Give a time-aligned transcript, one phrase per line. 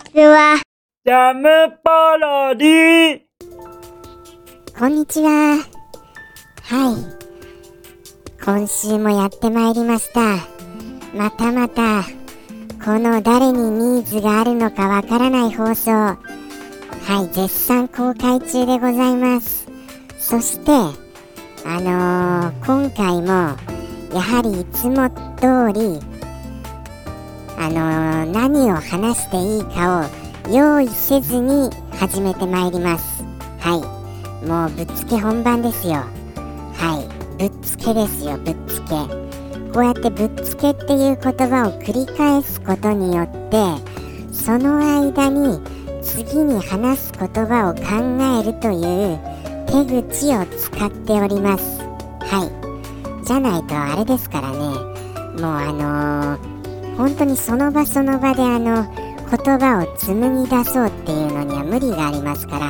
[0.00, 0.60] ちは。
[1.04, 1.48] ジャム
[1.84, 3.20] パロディ
[4.78, 5.58] こんにちは。
[6.62, 7.20] はい。
[8.42, 10.36] 今週もやってまいりました。
[11.14, 12.02] またまた、
[12.84, 15.90] この誰にニーズがあるのかわからない放送。
[15.90, 16.16] は
[17.22, 19.68] い、絶賛公開中でございます。
[20.18, 20.70] そして、
[21.66, 23.26] あのー今回も、
[24.14, 26.00] やはりいつも通り、
[27.60, 30.08] あのー何を話していいか
[30.46, 33.22] を用意せずに始めてまいります。
[33.58, 33.76] は
[34.42, 34.46] い。
[34.46, 35.96] もうぶっつけ本番ですよ。
[36.72, 37.38] はい。
[37.38, 38.88] ぶっつけですよ、ぶっつけ。
[39.74, 43.62] こうやってぶっつけっていう言葉を繰り返すことによって、
[44.32, 45.60] その間に
[46.02, 47.82] 次に話す言葉を考
[48.40, 49.18] えるという
[49.66, 51.80] 手口を使っております。
[52.20, 52.50] は
[53.22, 53.24] い。
[53.26, 54.56] じゃないとあれですからね。
[54.56, 56.59] もうあのー
[57.00, 62.66] 本当にその場その場であの言葉を紡ぎ出そうっていうのには無理がありますから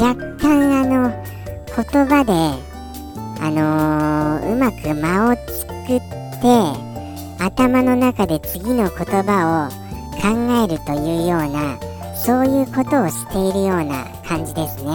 [0.00, 2.32] 若干あの言葉で
[3.42, 6.00] あのーうまく間を作っ
[6.38, 9.88] て頭の中で次の言葉を
[10.22, 10.28] 考
[10.64, 11.80] えるというような
[12.14, 14.90] そういうことをしているような感じですね。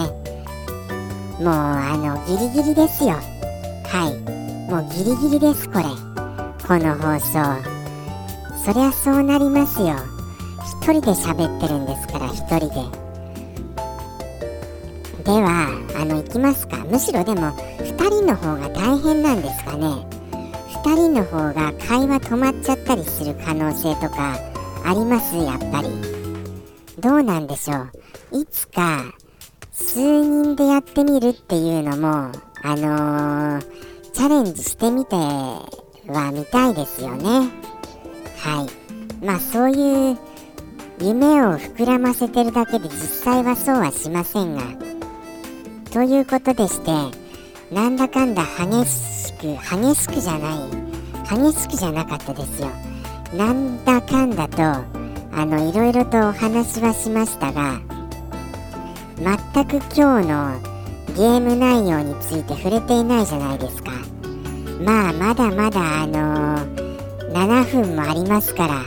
[1.38, 3.12] もうあのギリギリですよ。
[3.12, 4.70] はい。
[4.70, 5.84] もうギリギリですこれ。
[6.66, 7.73] この放送。
[8.64, 9.94] そりゃそうなりますよ。
[10.82, 12.74] 一人で喋ってるんですから一人で。
[15.24, 15.68] では
[16.00, 16.78] あの行きますか。
[16.78, 19.86] むしろでも2人の方が大変なんですかね。
[20.82, 24.38] 2人の方が会話止まっちゃったりする可能性とか
[24.84, 25.36] あります？
[25.36, 25.88] やっぱり。
[27.00, 27.76] どうなんでしょ
[28.32, 28.40] う。
[28.40, 29.04] いつか
[29.72, 33.66] 数人でやってみるっていうのもあのー
[34.14, 37.50] チャレンジしてみてはみたいですよね。
[38.44, 39.24] はい。
[39.24, 40.18] まあそういう
[41.00, 42.92] 夢を膨らませてるだけで実
[43.24, 44.62] 際はそうはしませんが。
[45.90, 46.90] ということでして
[47.74, 52.68] なんだかんだ激しく激しくじゃない激しくじゃなかったですよ。
[53.34, 57.80] なんだかんだとあのいろいろとお話はしましたが
[59.16, 60.60] 全く今日の
[61.16, 63.92] ゲーム内容について触れていないじゃないですか。
[64.84, 66.83] まあまだまだあの
[67.34, 68.84] 7分もありますから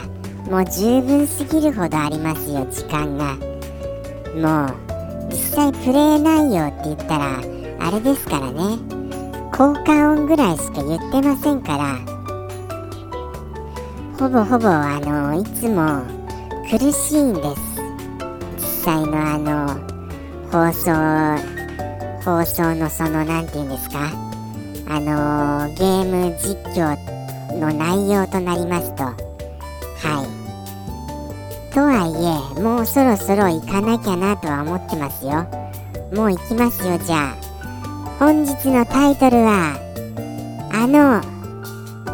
[0.50, 3.36] もう十分すぎるほどありますよ時間が。
[4.34, 7.42] もう実際プレイ内容って言ったら
[7.78, 8.78] あれですからね。
[9.52, 11.98] 効果音ぐらいしか言ってませんから。
[14.18, 16.00] ほぼほぼあのいつも
[16.70, 17.60] 苦しいんです。
[18.56, 19.68] 実際のあの
[20.50, 20.94] 放送
[22.24, 24.10] 放送のその何て言うんですか。
[24.88, 27.17] あのゲーム実況って
[27.58, 29.04] の内容となりますと。
[29.04, 29.12] は
[30.24, 30.38] い。
[31.74, 35.46] とはいえもうそろそろ行かなきゃなとは思ってますよ。
[36.14, 37.48] もう行きますよじゃあ。
[38.18, 39.78] 本日のタイトルは
[40.72, 41.20] あの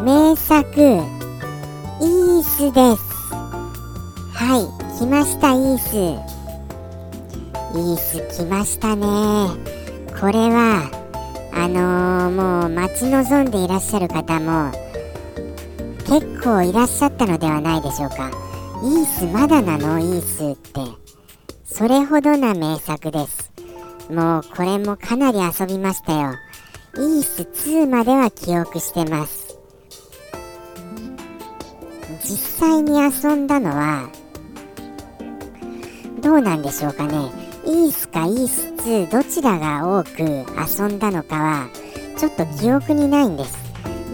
[0.03, 3.15] 名作イースです。
[4.33, 5.95] はい来ましたイース。
[7.75, 9.05] イース来ましたね。
[10.19, 10.89] これは
[11.53, 14.71] あのーもう待ち望んでいらっしゃる方も
[16.07, 18.31] 結構いらっしゃったのではないでしょうか。
[18.83, 19.99] イースまだなの？
[19.99, 20.81] イースって。
[21.63, 23.51] それほどな名作です。
[24.09, 26.35] もうこれもかなり遊びましたよ。
[26.95, 29.57] イース2までは記憶してます。
[32.21, 32.37] 実
[32.69, 34.09] 際に遊んだのは
[36.21, 37.31] どうなんでしょうかね。
[37.65, 41.69] イースかイース2どちらが多く遊んだのかは
[42.15, 43.64] ちょっと記憶にないんです。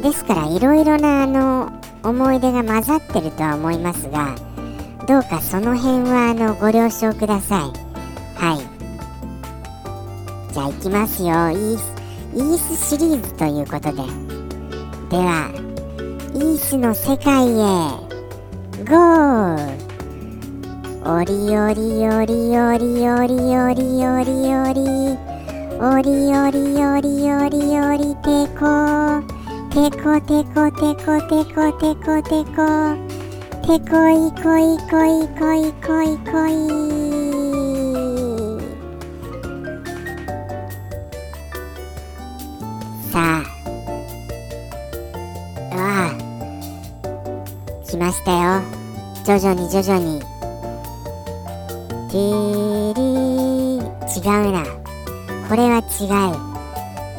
[0.02, 1.72] ですからいろいろなあの
[2.04, 4.36] 思い出が混ざってるとは思いますが
[5.08, 7.92] どうかその辺はあのご了承ください。
[8.38, 8.60] はい。
[10.54, 11.30] じゃあ行きますよ。
[11.30, 11.94] イース
[12.34, 14.04] イースシリーズということで。
[15.10, 15.52] では
[16.34, 17.52] イースの世界へ
[18.86, 19.92] ゴー。
[21.04, 24.82] おりおりおりおりおりおりおりおりおり
[25.82, 29.31] おりおりおりおりてこ
[29.72, 32.60] てこてこてこてこてこてこ
[33.64, 35.22] てこいこいこいこい
[35.80, 36.52] こいこい
[43.14, 43.18] さあ
[45.74, 45.78] わ
[46.08, 46.10] あ
[47.88, 48.62] 来ましたよ
[49.24, 50.20] 徐々に徐々に
[52.10, 53.82] ティリー
[54.20, 54.66] 違うな
[55.48, 55.82] これは違う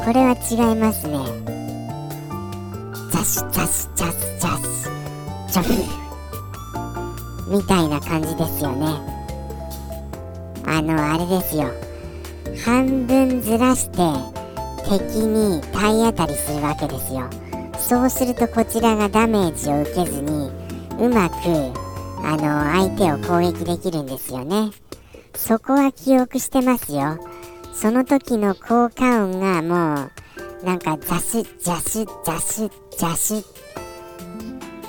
[0.04, 1.51] これは違いますね
[3.22, 4.90] ザシザシザスザス
[5.52, 5.72] ジャフ
[7.56, 8.86] みたいな感じですよね。
[10.66, 11.70] あのあれですよ。
[12.64, 13.98] 半分ずらして
[14.88, 17.30] 敵に体当たりするわけですよ。
[17.78, 20.50] そうするとこちらがダメージを受けずに
[20.98, 21.34] うまく
[22.24, 24.72] あの相手を攻撃できるんですよね。
[25.36, 27.18] そこは記憶してますよ。
[27.72, 30.10] その時の効果音がもう
[30.62, 33.44] なんかザシュザシュザシュザシュ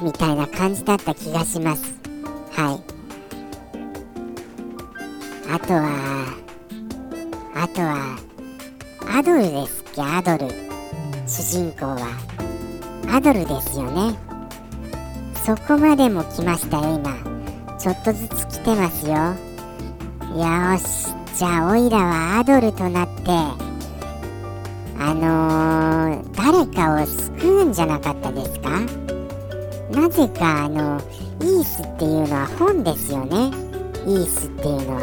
[0.02, 1.96] みたいな感じだった気がします。
[2.52, 2.84] はい。
[5.52, 6.38] あとは
[7.56, 8.18] あとは
[9.18, 10.02] アドルですっけ？
[10.02, 10.52] アドル。
[11.28, 11.98] 主人公は。
[13.12, 14.16] アドルですよね。
[15.46, 17.16] そこまでも来ましたよ今。
[17.80, 19.14] ちょっとずつ来てますよ。
[20.38, 21.14] よし。
[21.36, 23.73] じゃあオイラはアドルとなって
[25.06, 28.80] あのー、誰かを救うんじゃなかったですか？
[29.92, 31.02] なぜかあの
[31.42, 33.52] イースっていうのは本ですよね。
[34.06, 35.02] イースっていうのは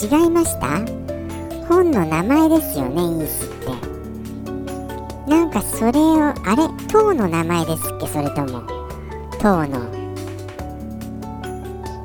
[0.00, 0.78] 違いました？
[1.66, 3.66] 本の名前ですよねイースって。
[5.28, 6.68] なんかそれをあれ？
[6.88, 8.06] 塔の名前ですっけ？
[8.06, 8.62] それとも。
[9.40, 9.90] 塔の。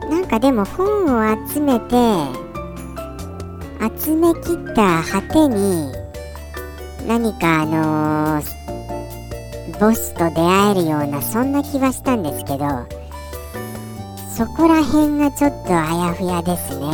[0.09, 1.95] なんかでも本を集めて
[4.03, 5.91] 集めきった果てに
[7.07, 12.85] 何かあのー、ボスと出会えるようなそんな気はしたんですけど
[14.35, 16.85] そこら辺がちょっとあやふやですね。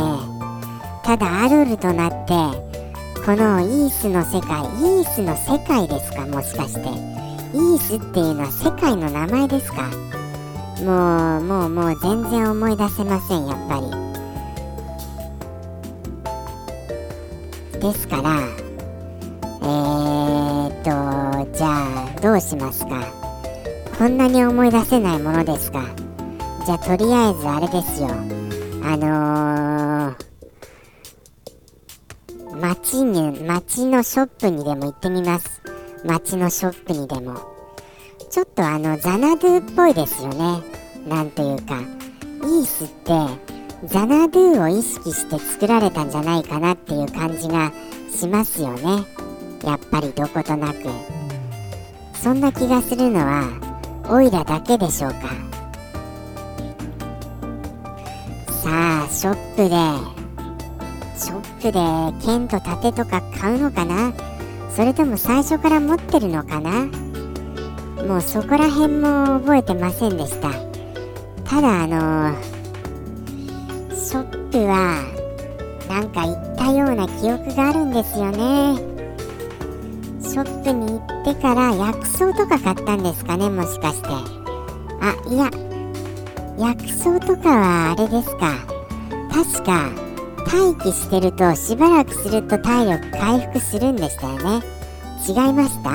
[1.02, 2.32] ただアドルとなって
[3.26, 6.24] このイースの世界イースの世界ですか？
[6.26, 6.80] もしかして。
[7.52, 9.90] イースっていうのは世界の名前ですか？
[10.82, 13.80] もうもうもう全然思い出せませんやっぱ
[17.74, 17.80] り。
[17.80, 18.63] ですから
[19.64, 23.06] えー、っとじゃあどうしますか？
[23.98, 25.82] こんなに思い出せないものですか？
[26.66, 30.24] じゃあとりあえずあれですよあのー
[32.60, 35.60] 街に、街のショップにでも行ってみます。
[36.04, 37.34] 街のショップにでも。
[38.30, 40.62] ちょっとあの、ザナドゥっぽいですよね。
[41.08, 41.80] なんというか。
[41.80, 43.12] イースって、
[43.88, 47.72] ザナドゥを意識して作られたんじゃないかなっていう感じが
[48.10, 49.04] しますよね。
[49.94, 50.88] ぱりどことなく。
[52.14, 53.44] そんな気がするのは、
[54.10, 55.18] オイラだけでしょうか。
[58.48, 59.76] さあ、ショップで。
[61.16, 64.12] ショップで剣と盾とか買うのかな？
[64.68, 66.86] それとも最初から持ってるのかな？
[68.04, 70.50] もうそこら辺も覚えてませんでした。
[71.44, 72.34] ただあの
[73.94, 75.04] ショップは
[75.88, 78.93] なんか行ったような記憶があるんですよね。
[80.34, 84.08] ショップに行ってから薬草とか買ったんですかねもしかして。
[84.08, 85.48] あいや。
[86.58, 88.56] 薬草とかはあれですか。
[89.32, 89.92] 確か
[90.44, 94.66] 待機してるとしばらくすると体力回復するんでしたよね。
[95.24, 95.90] 違いました？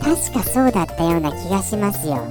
[0.00, 2.24] 確かそうだったような気がしますよ。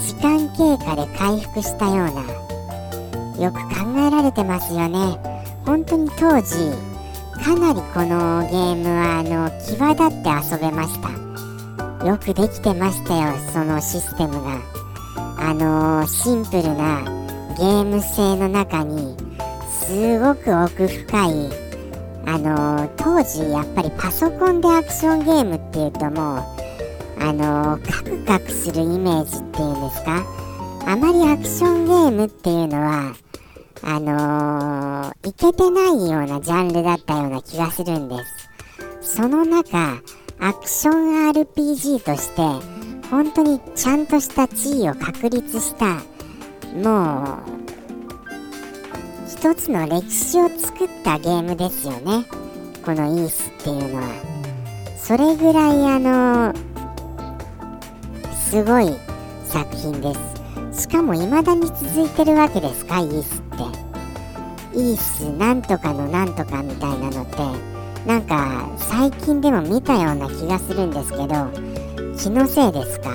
[0.00, 2.06] 時間経過で回復したよう
[3.36, 3.44] な。
[3.44, 5.18] よく考えられてますよね。
[5.66, 6.91] 本当に当時
[7.42, 12.06] かなりこのゲームはあの際立って遊べました。
[12.06, 14.60] よくできてましたよそのシステムが。
[15.38, 17.02] あの、シンプルな
[17.58, 19.16] ゲーム性の中に
[19.70, 21.50] すごく奥深い
[22.24, 26.42] あの当時やっぱりパソコンでアクションゲームっていうともう
[27.20, 30.24] あのカクカクするイメージっていうんですか？
[30.86, 33.14] あまりアクションゲームっていうのは
[33.84, 38.16] あのー、いけてないようなジャンルだったような気がするんで
[39.00, 39.16] す。
[39.16, 40.00] その中
[40.38, 42.42] アクション RPG として
[43.10, 45.96] 本当にちゃんとした地位を確立した
[46.74, 47.62] もう
[49.28, 52.24] 一つの歴史を作ったゲームですよね。
[52.84, 54.08] このイースっていうのは。
[54.96, 56.54] それぐらいあの
[58.34, 58.94] すごい
[59.44, 60.14] 作品で
[60.72, 60.82] す。
[60.82, 63.71] しかも未だに続いてるわけですかイースって。
[64.74, 67.36] イースなんとかのなんとかみたいなのって
[68.06, 71.26] なんか最近でも見たような気がするんですけど
[72.18, 73.10] 気のせいですか？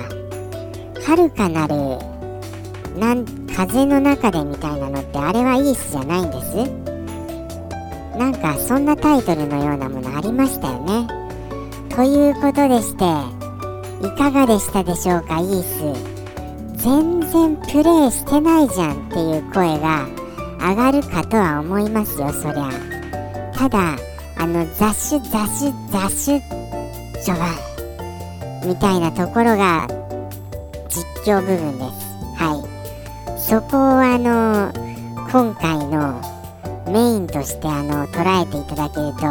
[1.06, 1.74] 遥かなる
[2.98, 6.54] なん風の中でみたいなのってあれはイースじゃないんです？
[8.18, 11.06] なんかそんなタイトルのようなものありましたよね。
[11.94, 13.04] ということでして
[14.06, 15.40] いかがでしたでしょうか？
[15.40, 20.06] イース全然プレイしてないじゃんっていう声が
[20.58, 22.70] 上がるかとは思いますよそりゃ。
[23.54, 23.96] ただ
[24.36, 26.40] あの雑種雑種雑種
[27.22, 27.68] 序盤
[28.64, 29.86] みたいなところが
[30.88, 32.08] 実況部分です。
[32.36, 32.64] は
[33.36, 33.38] い。
[33.40, 34.72] そこをあの
[35.30, 36.20] 今回の
[36.86, 39.26] メインとしてあの捉えていただけると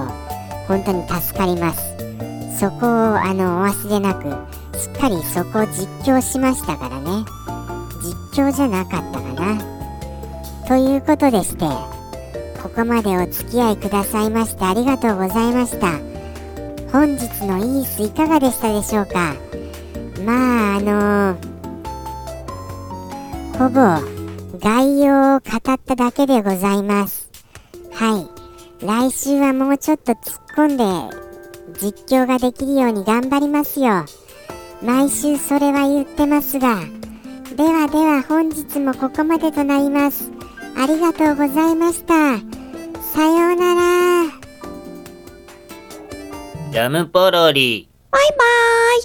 [0.67, 1.97] 本当に助かります。
[2.59, 4.23] そこをあのお忘れなく
[4.77, 7.25] しっかりそこを実況しましたからね。
[8.01, 9.76] 実況じゃなかったかな。
[10.67, 11.65] ということでして
[12.61, 15.97] ここまでお付き合いくださいましてありがとうございました。
[16.91, 19.35] 本日のイースいかがでしたでしょうか？
[20.25, 21.37] まああの
[23.57, 23.79] ほぼ
[24.59, 27.29] 概要を語っただけでございます。
[27.93, 28.85] はい。
[28.85, 30.83] 来週はもうちょっと突っ込んで
[31.81, 34.05] 実況ができるように頑張りますよ。
[34.83, 36.81] 毎週それは言ってますが
[37.55, 40.29] ではでは本日もここまでとなります。
[40.79, 42.37] ありがとうございました。
[43.01, 44.31] さようなら。
[46.71, 47.89] ジャムポロリ。
[48.11, 49.01] バイバーイ